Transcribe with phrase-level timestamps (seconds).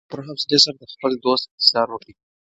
[0.03, 2.13] هغه په پوره حوصلي سره د خپل دوست انتظار وکړ.